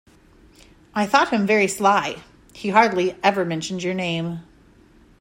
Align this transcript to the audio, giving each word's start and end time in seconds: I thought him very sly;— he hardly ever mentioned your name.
I 0.95 1.05
thought 1.05 1.29
him 1.29 1.45
very 1.45 1.67
sly;— 1.67 2.23
he 2.53 2.69
hardly 2.69 3.15
ever 3.21 3.45
mentioned 3.45 3.83
your 3.83 3.93
name. 3.93 4.39